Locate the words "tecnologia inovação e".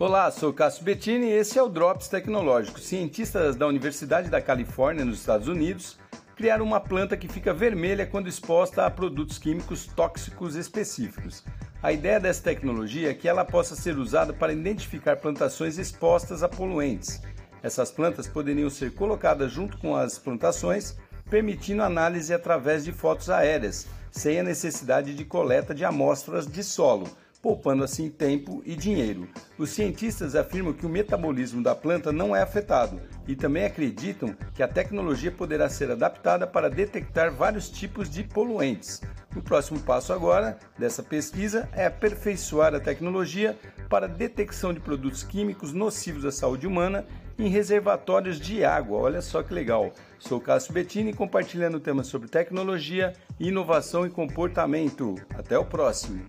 52.28-54.10